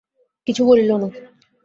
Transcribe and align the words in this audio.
কিছু 0.47 0.61
বলিল 0.65 0.91
না। 0.93 1.07